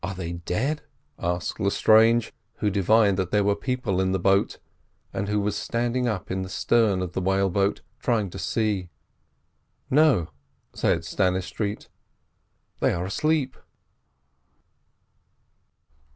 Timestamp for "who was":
5.29-5.55